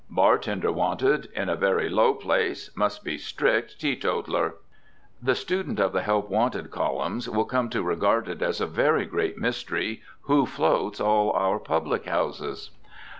"Bartender 0.09 0.71
wanted. 0.71 1.29
In 1.35 1.47
a 1.47 1.55
very 1.55 1.87
low 1.87 2.15
place. 2.15 2.75
Must 2.75 3.03
be 3.03 3.19
strict 3.19 3.79
teetotaler!" 3.79 4.55
The 5.21 5.35
student 5.35 5.79
of 5.79 5.93
the 5.93 6.01
help 6.01 6.27
wanted 6.27 6.71
columns 6.71 7.29
will 7.29 7.45
come 7.45 7.69
to 7.69 7.83
regard 7.83 8.27
it 8.27 8.41
as 8.41 8.59
a 8.59 8.65
very 8.65 9.05
great 9.05 9.37
mystery 9.37 10.01
who 10.21 10.47
floats 10.47 10.99
all 10.99 11.29
our 11.33 11.59
"public 11.59 12.05
houses." 12.07 12.71